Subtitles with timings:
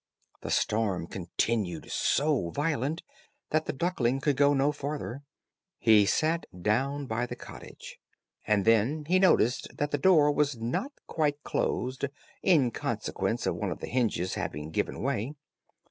[0.41, 3.03] The storm continued so violent,
[3.51, 5.21] that the duckling could go no farther;
[5.77, 7.99] he sat down by the cottage,
[8.47, 12.05] and then he noticed that the door was not quite closed
[12.41, 15.35] in consequence of one of the hinges having given way.